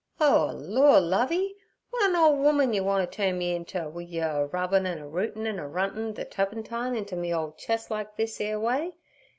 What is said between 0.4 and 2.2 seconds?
Lord, Lovey! w'at a